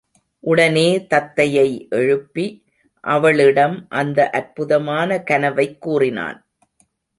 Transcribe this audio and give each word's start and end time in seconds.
உடனே 0.39 1.07
தத்தையை 1.15 1.87
எழுப்பி 1.89 2.65
அவளிடம் 3.01 3.87
இந்த 3.89 4.29
அற்புதமான 4.29 5.23
கனவைக் 5.31 5.81
கூறினான். 5.81 6.47